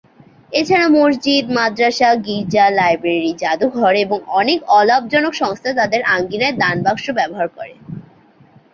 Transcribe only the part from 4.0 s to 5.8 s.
এবং অনেক অলাভজনক সংস্থা